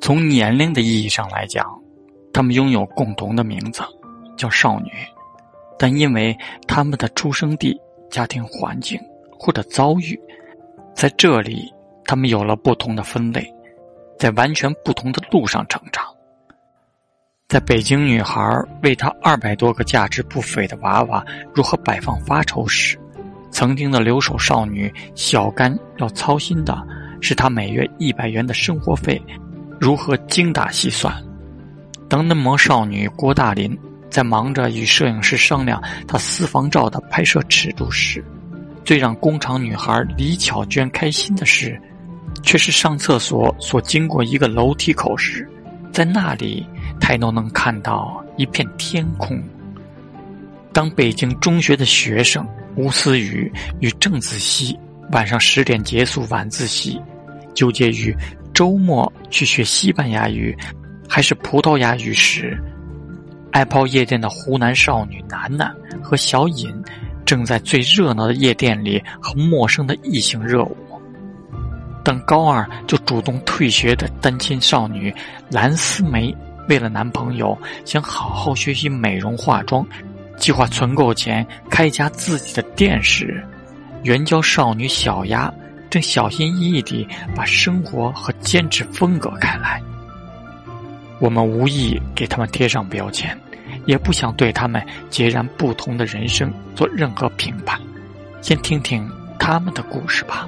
[0.00, 1.66] 从年龄的意义上来讲，
[2.32, 3.82] 他们拥有共同的名字，
[4.36, 4.92] 叫少女，
[5.76, 6.36] 但因为
[6.68, 7.76] 他们的出生地、
[8.08, 9.00] 家庭环境
[9.36, 10.16] 或者遭遇，
[10.94, 13.52] 在这里，他们有了不同的分类，
[14.16, 16.15] 在完全不同的路上成长。
[17.48, 22.98] 在北京女孩为她二百多个价值不菲的娃娃如何摆放发愁时，
[23.52, 26.76] 曾经的留守少女小甘要操心的
[27.20, 29.22] 是她每月一百元的生活费
[29.78, 31.14] 如何精打细算。
[32.08, 33.78] 当嫩模少女郭大林
[34.10, 38.24] 在忙着与摄影师商量她私房照的拍摄尺度时，
[38.84, 41.80] 最让工厂女孩李巧娟开心的是，
[42.42, 45.48] 却是上厕所所经过一个楼梯口时，
[45.92, 46.66] 在那里。
[47.06, 49.40] 抬头能看到一片天空。
[50.72, 53.48] 当北京中学的学生吴思雨
[53.78, 54.76] 与郑子熙
[55.12, 57.00] 晚上十点结束晚自习，
[57.54, 58.12] 纠结于
[58.52, 60.52] 周末去学西班牙语
[61.08, 62.60] 还是葡萄牙语时，
[63.52, 66.74] 爱泡夜店的湖南少女楠楠和小尹
[67.24, 70.76] 正在最热闹的夜店里和陌生的异性热舞。
[72.02, 75.14] 等高二就主动退学的单亲少女
[75.52, 76.36] 蓝思梅。
[76.68, 79.86] 为了男朋友，想好好学习美容化妆，
[80.36, 83.44] 计划存够钱开一家自己的店时，
[84.02, 85.52] 援交少女小丫
[85.88, 89.80] 正小心翼翼地把生活和坚持分隔开来。
[91.18, 93.38] 我们无意给他们贴上标签，
[93.86, 97.80] 也不想对他们截然不同的人生做任何评判。
[98.42, 100.46] 先听听他们的故事吧，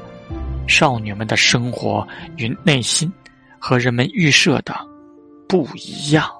[0.67, 3.11] 少女们的生活与内心，
[3.59, 4.77] 和人们预设的。
[5.49, 6.38] 不一样。